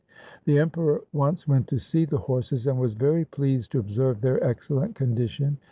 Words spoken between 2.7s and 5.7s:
was very pleased to observe their excellent condition.